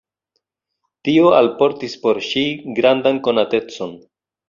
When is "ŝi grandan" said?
2.31-3.25